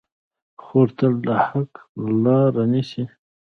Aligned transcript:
خور 0.63 0.87
تل 0.97 1.13
د 1.25 1.27
حق 1.45 1.71
لاره 2.23 2.63
نیسي. 2.71 3.03